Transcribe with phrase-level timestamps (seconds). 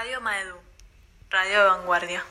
[0.00, 0.56] Radio Maedu,
[1.28, 2.24] Radio de Vanguardia.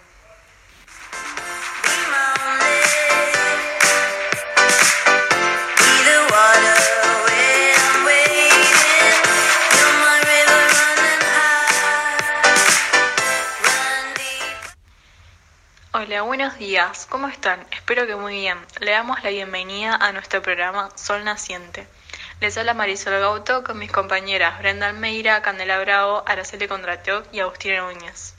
[15.92, 17.06] Hola, buenos días.
[17.08, 17.68] ¿Cómo están?
[17.70, 18.58] Espero que muy bien.
[18.80, 21.99] Le damos la bienvenida a nuestro programa Sol Naciente.
[22.42, 27.82] Les habla Marisol Gauto con mis compañeras Brenda Almeida, Candela Bravo, Araceli Condratoc y Agustina
[27.82, 28.34] Núñez.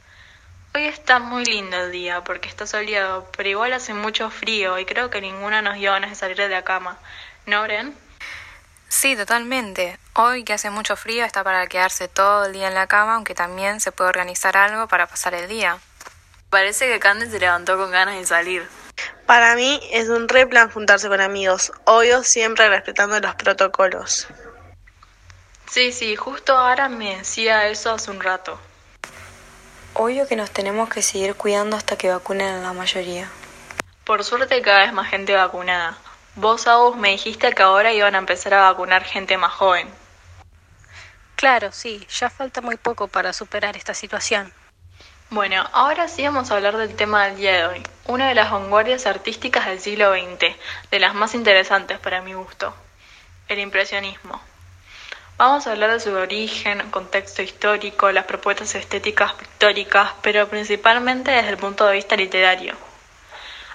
[0.75, 4.87] Hoy está muy lindo el día porque está soleado, pero igual hace mucho frío y
[4.87, 6.97] creo que ninguna nos dio ganas de salir de la cama.
[7.45, 7.95] ¿No, Bren?
[8.89, 9.98] Sí, totalmente.
[10.14, 13.34] Hoy que hace mucho frío está para quedarse todo el día en la cama, aunque
[13.34, 15.77] también se puede organizar algo para pasar el día.
[16.48, 18.67] Parece que Candy se levantó con ganas de salir.
[19.30, 24.27] Para mí es un re plan juntarse con amigos, obvio siempre respetando los protocolos.
[25.70, 28.59] Sí, sí, justo ahora me decía eso hace un rato.
[29.95, 33.31] Obvio que nos tenemos que seguir cuidando hasta que vacunen a la mayoría.
[34.03, 35.97] Por suerte cada vez más gente vacunada.
[36.34, 39.89] Vos, Agus, me dijiste que ahora iban a empezar a vacunar gente más joven.
[41.36, 44.53] Claro, sí, ya falta muy poco para superar esta situación.
[45.33, 48.50] Bueno, ahora sí vamos a hablar del tema del día de hoy, una de las
[48.50, 50.56] vanguardias artísticas del siglo XX,
[50.91, 52.75] de las más interesantes para mi gusto,
[53.47, 54.41] el impresionismo.
[55.39, 61.51] Vamos a hablar de su origen, contexto histórico, las propuestas estéticas pictóricas, pero principalmente desde
[61.51, 62.75] el punto de vista literario.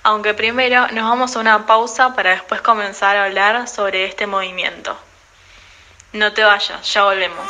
[0.04, 4.98] Aunque primero nos vamos a una pausa para después comenzar a hablar sobre este movimiento.
[6.12, 7.50] No te vayas, ya volvemos.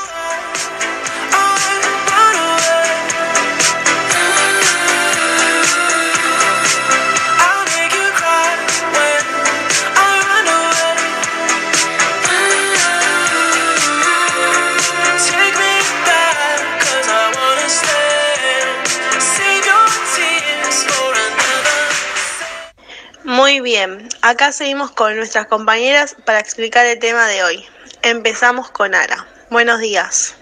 [24.25, 27.63] Acá seguimos con nuestras compañeras para explicar el tema de hoy.
[28.01, 29.27] Empezamos con Ara.
[29.51, 30.35] Buenos días.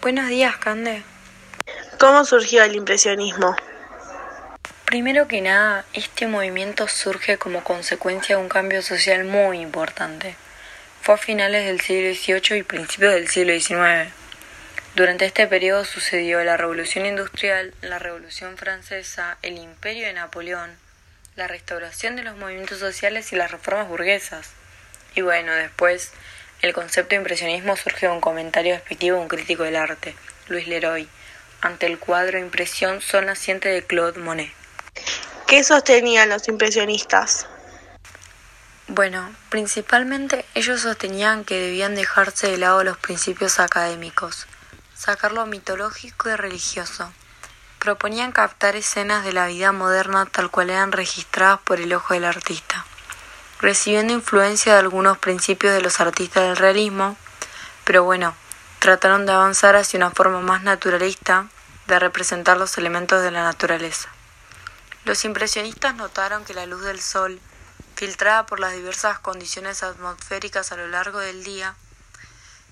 [0.00, 1.02] Buenos días, Cande.
[1.98, 3.56] ¿Cómo surgió el impresionismo?
[4.84, 10.36] Primero que nada, este movimiento surge como consecuencia de un cambio social muy importante.
[11.02, 14.12] Fue a finales del siglo XVIII y principios del siglo XIX.
[14.94, 20.76] Durante este periodo sucedió la Revolución Industrial, la Revolución Francesa, el Imperio de Napoleón,
[21.38, 24.50] la restauración de los movimientos sociales y las reformas burguesas.
[25.14, 26.10] Y bueno, después
[26.62, 30.16] el concepto de impresionismo surge de un comentario despectivo de un crítico del arte,
[30.48, 31.08] Luis Leroy,
[31.60, 34.50] ante el cuadro Impresión Sol naciente de Claude Monet.
[35.46, 37.46] ¿Qué sostenían los impresionistas?
[38.88, 44.48] Bueno, principalmente ellos sostenían que debían dejarse de lado los principios académicos,
[44.96, 47.12] sacar lo mitológico y religioso,
[47.78, 52.24] proponían captar escenas de la vida moderna tal cual eran registradas por el ojo del
[52.24, 52.84] artista,
[53.60, 57.16] recibiendo influencia de algunos principios de los artistas del realismo,
[57.84, 58.34] pero bueno,
[58.78, 61.46] trataron de avanzar hacia una forma más naturalista
[61.86, 64.08] de representar los elementos de la naturaleza.
[65.04, 67.40] Los impresionistas notaron que la luz del sol,
[67.94, 71.74] filtrada por las diversas condiciones atmosféricas a lo largo del día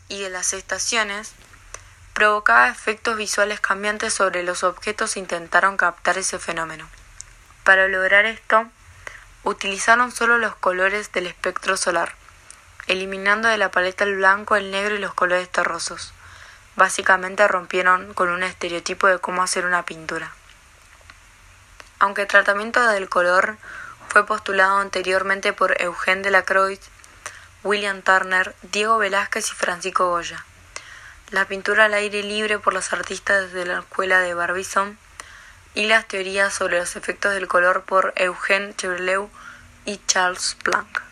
[0.08, 1.32] y de las estaciones,
[2.16, 6.88] provocaba efectos visuales cambiantes sobre los objetos e intentaron captar ese fenómeno.
[7.62, 8.64] Para lograr esto,
[9.44, 12.14] utilizaron solo los colores del espectro solar,
[12.86, 16.14] eliminando de la paleta el blanco, el negro y los colores terrosos.
[16.74, 20.32] Básicamente rompieron con un estereotipo de cómo hacer una pintura.
[21.98, 23.58] Aunque el tratamiento del color
[24.08, 26.80] fue postulado anteriormente por Eugène Delacroix,
[27.62, 30.46] William Turner, Diego Velázquez y Francisco Goya.
[31.32, 34.96] La pintura al aire libre por los artistas de la escuela de Barbizon
[35.74, 39.28] y las teorías sobre los efectos del color por Eugène Chevreul
[39.84, 41.02] y Charles Blanc.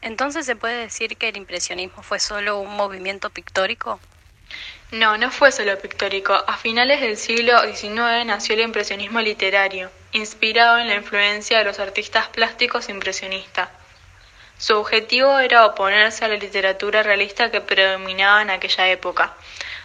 [0.00, 4.00] Entonces se puede decir que el impresionismo fue solo un movimiento pictórico.
[4.90, 6.32] No, no fue solo pictórico.
[6.32, 11.78] A finales del siglo XIX nació el impresionismo literario, inspirado en la influencia de los
[11.78, 13.68] artistas plásticos impresionistas.
[14.60, 19.32] Su objetivo era oponerse a la literatura realista que predominaba en aquella época.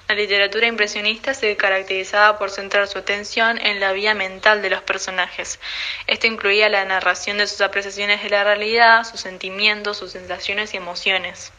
[0.09, 4.81] La literatura impresionista se caracterizaba por centrar su atención en la vida mental de los
[4.81, 5.61] personajes.
[6.07, 10.77] Esto incluía la narración de sus apreciaciones de la realidad, sus sentimientos, sus sensaciones y
[10.77, 11.53] emociones.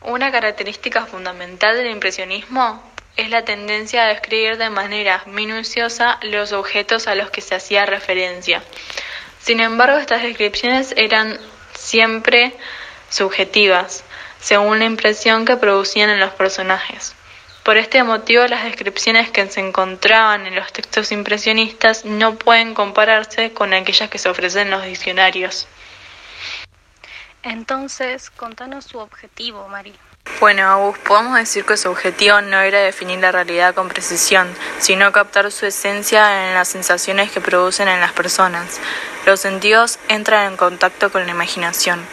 [0.00, 2.82] Una característica fundamental del impresionismo
[3.16, 7.86] es la tendencia a describir de manera minuciosa los objetos a los que se hacía
[7.86, 8.64] referencia.
[9.38, 11.38] Sin embargo, estas descripciones eran
[11.74, 12.56] siempre
[13.10, 14.04] subjetivas,
[14.40, 17.14] según la impresión que producían en los personajes.
[17.62, 23.52] Por este motivo, las descripciones que se encontraban en los textos impresionistas no pueden compararse
[23.52, 25.68] con aquellas que se ofrecen en los diccionarios.
[27.44, 29.94] Entonces, contanos su objetivo, Mari.
[30.42, 34.48] Bueno, Agus, podemos decir que su objetivo no era definir la realidad con precisión,
[34.78, 38.80] sino captar su esencia en las sensaciones que producen en las personas.
[39.26, 42.04] Los sentidos entran en contacto con la imaginación.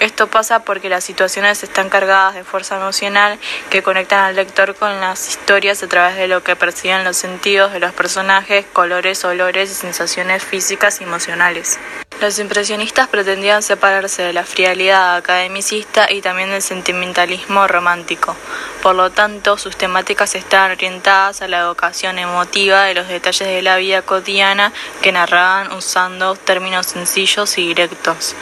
[0.00, 3.38] Esto pasa porque las situaciones están cargadas de fuerza emocional
[3.68, 7.70] que conectan al lector con las historias a través de lo que perciben los sentidos
[7.72, 11.78] de los personajes, colores, olores y sensaciones físicas y emocionales.
[12.18, 18.34] Los impresionistas pretendían separarse de la frialdad academicista y también del sentimentalismo romántico.
[18.82, 23.60] Por lo tanto, sus temáticas estaban orientadas a la evocación emotiva de los detalles de
[23.60, 24.72] la vida cotidiana
[25.02, 28.34] que narraban usando términos sencillos y directos.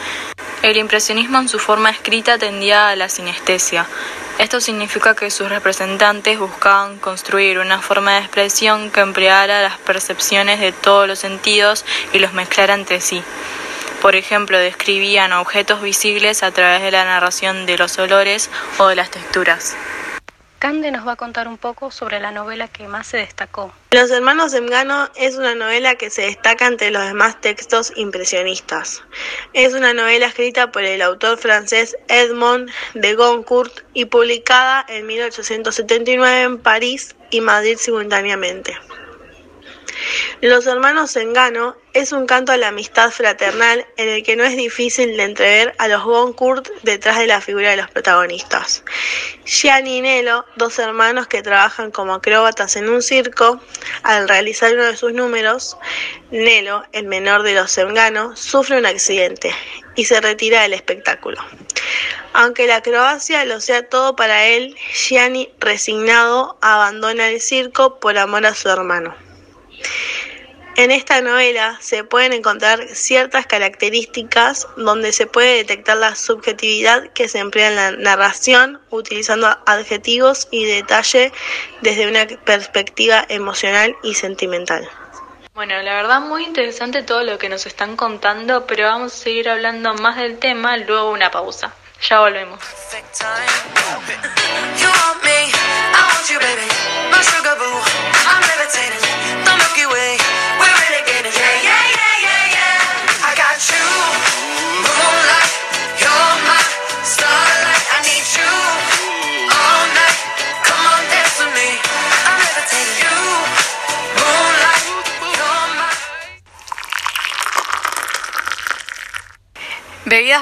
[0.61, 3.87] El impresionismo en su forma escrita tendía a la sinestesia.
[4.39, 10.59] Esto significa que sus representantes buscaban construir una forma de expresión que empleara las percepciones
[10.59, 13.23] de todos los sentidos y los mezclara entre sí.
[14.01, 18.95] Por ejemplo, describían objetos visibles a través de la narración de los olores o de
[18.95, 19.77] las texturas.
[20.59, 23.73] Cande nos va a contar un poco sobre la novela que más se destacó.
[23.91, 29.01] Los hermanos Zemgano es una novela que se destaca entre los demás textos impresionistas.
[29.53, 36.41] Es una novela escrita por el autor francés Edmond de Goncourt y publicada en 1879
[36.41, 38.77] en París y Madrid simultáneamente.
[40.41, 44.55] Los hermanos Engano es un canto a la amistad fraternal en el que no es
[44.55, 48.85] difícil de entrever a los Goncourt detrás de la figura de los protagonistas.
[49.43, 53.59] Gianni y Nelo, dos hermanos que trabajan como acróbatas en un circo,
[54.03, 55.77] al realizar uno de sus números,
[56.31, 59.53] Nelo, el menor de los Engano, sufre un accidente
[59.95, 61.43] y se retira del espectáculo.
[62.31, 68.45] Aunque la acrobacia lo sea todo para él, Gianni, resignado, abandona el circo por amor
[68.45, 69.13] a su hermano.
[70.79, 77.27] En esta novela se pueden encontrar ciertas características donde se puede detectar la subjetividad que
[77.27, 81.33] se emplea en la narración utilizando adjetivos y detalle
[81.81, 84.87] desde una perspectiva emocional y sentimental.
[85.53, 89.49] Bueno, la verdad muy interesante todo lo que nos están contando, pero vamos a seguir
[89.49, 91.73] hablando más del tema luego una pausa.
[92.07, 92.57] Ya volvemos.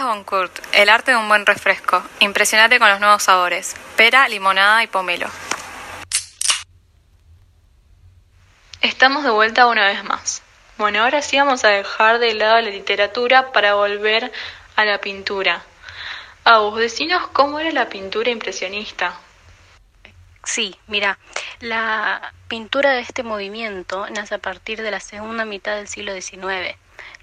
[0.07, 2.01] Goncourt, el arte de un buen refresco.
[2.21, 3.75] Impresionante con los nuevos sabores.
[3.97, 5.27] Pera, limonada y pomelo.
[8.81, 10.41] Estamos de vuelta una vez más.
[10.77, 14.31] Bueno, ahora sí vamos a dejar de lado la literatura para volver
[14.77, 15.63] a la pintura.
[16.45, 19.19] Agus, decinos cómo era la pintura impresionista.
[20.45, 21.19] Sí, mira,
[21.59, 26.77] la pintura de este movimiento nace a partir de la segunda mitad del siglo XIX.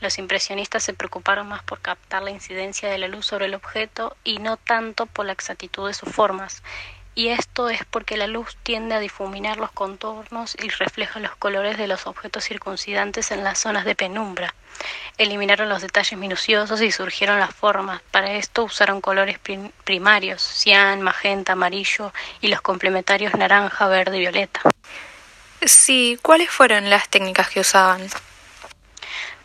[0.05, 4.15] Los impresionistas se preocuparon más por captar la incidencia de la luz sobre el objeto
[4.23, 6.63] y no tanto por la exactitud de sus formas.
[7.15, 11.79] Y esto es porque la luz tiende a difuminar los contornos y refleja los colores
[11.79, 14.55] de los objetos circuncidantes en las zonas de penumbra.
[15.17, 18.03] Eliminaron los detalles minuciosos y surgieron las formas.
[18.11, 19.39] Para esto usaron colores
[19.85, 22.13] primarios, cian, magenta, amarillo
[22.43, 24.61] y los complementarios naranja, verde y violeta.
[25.63, 28.07] Sí, ¿cuáles fueron las técnicas que usaban?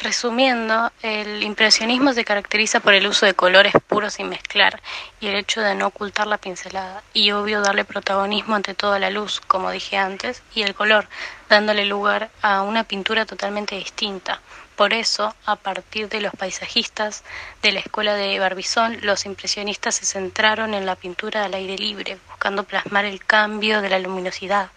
[0.01, 4.81] Resumiendo, el impresionismo se caracteriza por el uso de colores puros sin mezclar
[5.19, 9.09] y el hecho de no ocultar la pincelada y obvio darle protagonismo ante toda la
[9.09, 11.09] luz, como dije antes, y el color,
[11.49, 14.39] dándole lugar a una pintura totalmente distinta.
[14.77, 17.25] Por eso, a partir de los paisajistas
[17.61, 22.17] de la escuela de Barbizón, los impresionistas se centraron en la pintura al aire libre,
[22.29, 24.69] buscando plasmar el cambio de la luminosidad.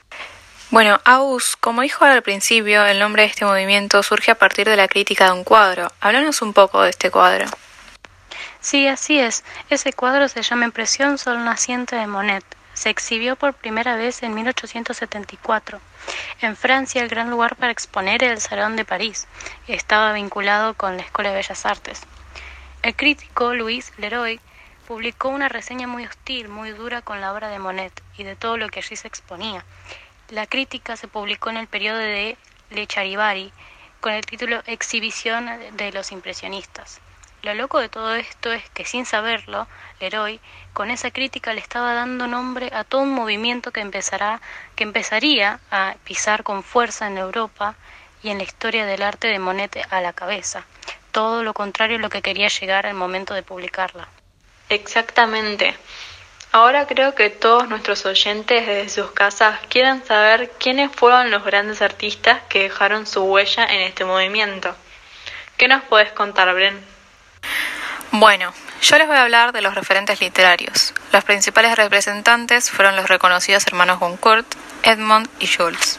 [0.73, 4.75] Bueno, Aus, como dijo al principio, el nombre de este movimiento surge a partir de
[4.79, 5.93] la crítica de un cuadro.
[6.01, 7.45] Háblanos un poco de este cuadro.
[8.59, 9.45] Sí, así es.
[9.69, 12.43] Ese cuadro se llama Impresión Sol Naciente de Monet.
[12.73, 15.79] Se exhibió por primera vez en 1874.
[16.41, 19.29] En Francia, el gran lugar para exponer era el Salón de París.
[19.69, 22.01] Estaba vinculado con la Escuela de Bellas Artes.
[22.81, 24.41] El crítico Louis Leroy
[24.89, 28.57] publicó una reseña muy hostil, muy dura con la obra de Monet y de todo
[28.57, 29.67] lo que allí se exponía.
[30.33, 32.39] La crítica se publicó en el periodo de
[32.71, 33.53] Le Charivari
[34.01, 35.47] con el título Exhibición
[35.77, 37.03] de los impresionistas.
[37.43, 39.69] Lo loco de todo esto es que sin saberlo,
[40.01, 40.41] Leroy
[40.73, 44.41] con esa crítica le estaba dando nombre a todo un movimiento que empezará
[44.75, 47.75] que empezaría a pisar con fuerza en Europa
[48.23, 50.65] y en la historia del arte de Monet a la cabeza.
[51.11, 54.09] Todo lo contrario a lo que quería llegar al momento de publicarla.
[54.71, 55.77] Exactamente.
[56.55, 61.81] Ahora creo que todos nuestros oyentes desde sus casas quieren saber quiénes fueron los grandes
[61.81, 64.77] artistas que dejaron su huella en este movimiento.
[65.57, 66.79] ¿Qué nos puedes contar, Bren?
[68.11, 70.93] Bueno, yo les voy a hablar de los referentes literarios.
[71.11, 74.47] Los principales representantes fueron los reconocidos hermanos Goncourt,
[74.83, 75.99] Edmond y Jules.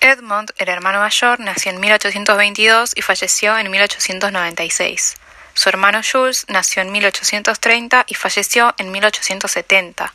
[0.00, 5.14] Edmond, el hermano mayor, nació en 1822 y falleció en 1896.
[5.54, 10.12] Su hermano Jules nació en 1830 y falleció en 1870.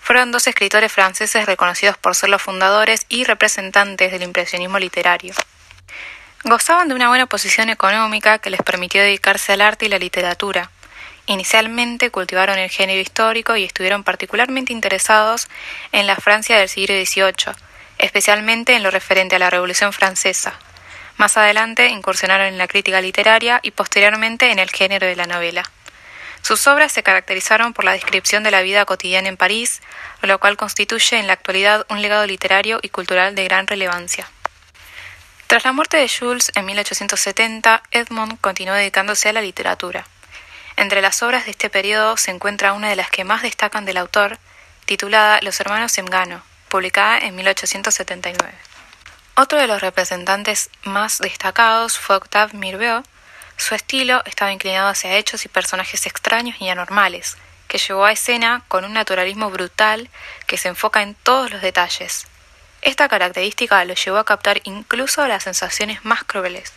[0.00, 5.34] Fueron dos escritores franceses reconocidos por ser los fundadores y representantes del impresionismo literario.
[6.44, 10.70] Gozaban de una buena posición económica que les permitió dedicarse al arte y la literatura.
[11.26, 15.48] Inicialmente cultivaron el género histórico y estuvieron particularmente interesados
[15.92, 17.54] en la Francia del siglo XVIII,
[17.98, 20.58] especialmente en lo referente a la Revolución Francesa.
[21.20, 25.70] Más adelante incursionaron en la crítica literaria y posteriormente en el género de la novela.
[26.40, 29.82] Sus obras se caracterizaron por la descripción de la vida cotidiana en París,
[30.22, 34.30] lo cual constituye en la actualidad un legado literario y cultural de gran relevancia.
[35.46, 40.06] Tras la muerte de Jules en 1870, Edmond continuó dedicándose a la literatura.
[40.78, 43.98] Entre las obras de este periodo se encuentra una de las que más destacan del
[43.98, 44.38] autor,
[44.86, 48.69] titulada Los hermanos Semgano, publicada en 1879.
[49.36, 53.02] Otro de los representantes más destacados fue Octave Mirbeau.
[53.56, 57.36] Su estilo estaba inclinado hacia hechos y personajes extraños y anormales,
[57.68, 60.08] que llevó a escena con un naturalismo brutal
[60.46, 62.26] que se enfoca en todos los detalles,
[62.82, 66.72] esta característica lo llevó a captar incluso las sensaciones más crueles.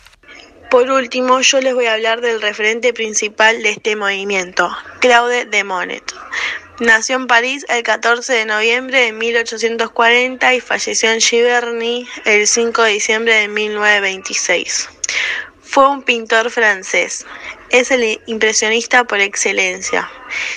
[0.70, 4.70] Por último, yo les voy a hablar del referente principal de este movimiento,
[5.00, 6.04] Claude de Monet.
[6.80, 12.82] Nació en París el 14 de noviembre de 1840 y falleció en Giverny el 5
[12.82, 14.88] de diciembre de 1926.
[15.62, 17.26] Fue un pintor francés.
[17.70, 20.10] Es el impresionista por excelencia.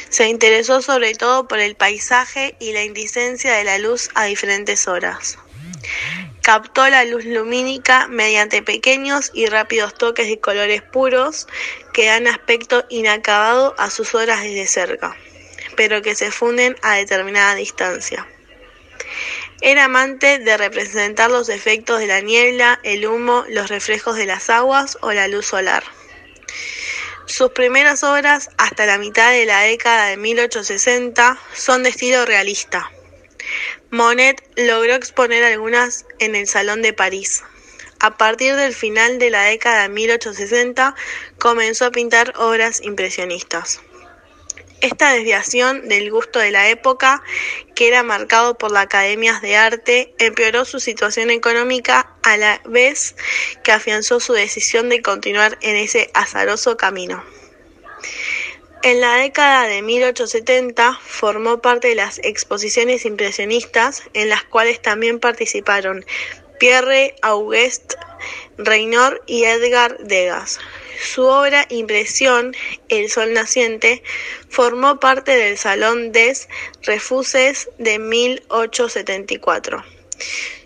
[0.10, 4.88] Se interesó sobre todo por el paisaje y la indicencia de la luz a diferentes
[4.88, 5.38] horas.
[6.42, 11.46] Captó la luz lumínica mediante pequeños y rápidos toques de colores puros
[11.94, 15.16] que dan aspecto inacabado a sus obras desde cerca,
[15.78, 18.28] pero que se funden a determinada distancia.
[19.62, 24.50] Era amante de representar los efectos de la niebla, el humo, los reflejos de las
[24.50, 25.84] aguas o la luz solar.
[27.26, 32.92] Sus primeras obras, hasta la mitad de la década de 1860, son de estilo realista.
[33.90, 37.44] Monet logró exponer algunas en el Salón de París.
[38.00, 40.96] A partir del final de la década de 1860
[41.40, 43.82] comenzó a pintar obras impresionistas.
[44.82, 47.24] Esta desviación del gusto de la época,
[47.74, 53.16] que era marcado por las academias de arte, empeoró su situación económica a la vez
[53.64, 57.24] que afianzó su decisión de continuar en ese azaroso camino.
[58.84, 65.20] En la década de 1870 formó parte de las exposiciones impresionistas en las cuales también
[65.20, 66.06] participaron
[66.60, 67.96] Pierre Auguste
[68.58, 70.60] Renoir y Edgar Degas.
[71.00, 72.56] Su obra Impresión,
[72.90, 74.04] El Sol Naciente,
[74.50, 76.50] formó parte del Salón des
[76.84, 79.84] Refuses de 1874.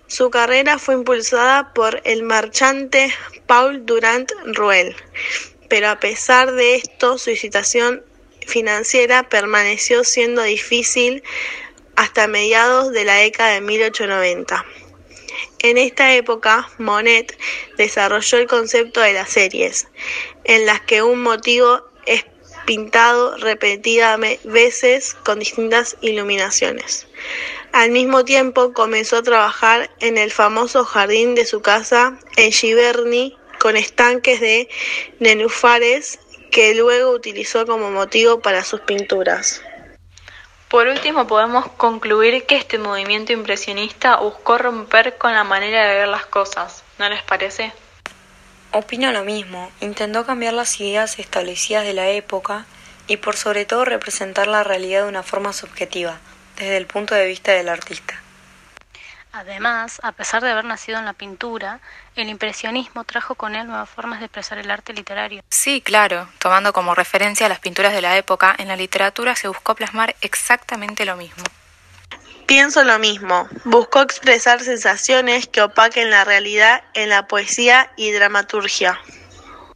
[0.07, 3.13] Su carrera fue impulsada por el marchante
[3.45, 4.95] Paul Durand Ruel,
[5.69, 8.03] pero a pesar de esto su situación
[8.45, 11.23] financiera permaneció siendo difícil
[11.95, 14.65] hasta mediados de la década de 1890.
[15.63, 17.37] En esta época, Monet
[17.77, 19.87] desarrolló el concepto de las series,
[20.43, 22.25] en las que un motivo es
[22.65, 27.07] pintado repetidas veces con distintas iluminaciones.
[27.73, 33.37] Al mismo tiempo comenzó a trabajar en el famoso jardín de su casa en Giverny
[33.59, 34.67] con estanques de
[35.19, 39.61] nenúfares que luego utilizó como motivo para sus pinturas.
[40.71, 46.07] Por último, podemos concluir que este movimiento impresionista buscó romper con la manera de ver
[46.07, 47.73] las cosas, ¿no les parece?
[48.71, 52.65] Opino lo mismo, intentó cambiar las ideas establecidas de la época
[53.07, 56.21] y por sobre todo representar la realidad de una forma subjetiva,
[56.55, 58.20] desde el punto de vista del artista.
[59.33, 61.79] Además, a pesar de haber nacido en la pintura,
[62.15, 65.41] el impresionismo trajo con él nuevas formas de expresar el arte literario.
[65.49, 69.73] Sí, claro, tomando como referencia las pinturas de la época, en la literatura se buscó
[69.75, 71.43] plasmar exactamente lo mismo.
[72.45, 78.99] Pienso lo mismo, buscó expresar sensaciones que opaquen la realidad en la poesía y dramaturgia.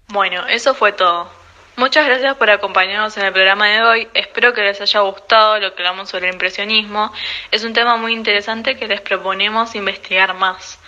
[0.10, 1.32] Bueno, eso fue todo.
[1.78, 4.08] Muchas gracias por acompañarnos en el programa de hoy.
[4.14, 7.12] Espero que les haya gustado lo que hablamos sobre el impresionismo.
[7.52, 10.80] Es un tema muy interesante que les proponemos investigar más.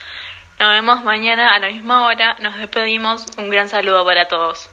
[0.59, 2.37] Nos vemos mañana a la misma hora.
[2.39, 3.25] Nos despedimos.
[3.37, 4.69] Un gran saludo para todos.